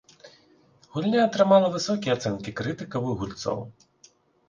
[0.95, 3.59] Гульня атрымала высокія ацэнкі крытыкаў і гульцоў.